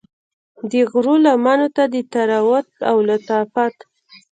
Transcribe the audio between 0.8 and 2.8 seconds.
غرو لمنو ته د طراوت